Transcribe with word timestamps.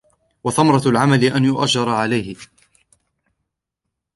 وَثَمَرَةُ 0.43 0.81
الْعَمَلِ 0.87 1.23
أَنْ 1.25 1.45
يُؤْجَرَ 1.45 1.89
عَلَيْهِ 1.89 2.35